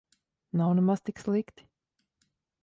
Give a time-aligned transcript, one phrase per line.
[0.61, 1.67] Nav nemaz tik slikti.